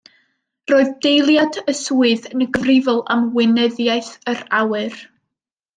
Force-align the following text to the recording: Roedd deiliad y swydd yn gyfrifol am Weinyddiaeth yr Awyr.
Roedd 0.71 0.87
deiliad 1.05 1.59
y 1.73 1.75
swydd 1.81 2.25
yn 2.31 2.43
gyfrifol 2.57 3.05
am 3.17 3.29
Weinyddiaeth 3.37 4.11
yr 4.35 4.43
Awyr. 4.63 5.03